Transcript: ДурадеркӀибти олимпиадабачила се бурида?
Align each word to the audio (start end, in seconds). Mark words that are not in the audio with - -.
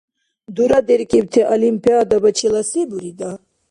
ДурадеркӀибти 0.55 1.41
олимпиадабачила 1.55 2.61
се 2.71 2.81
бурида? 2.89 3.31